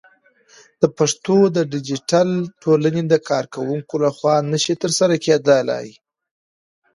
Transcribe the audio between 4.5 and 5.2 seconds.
نشي ترسره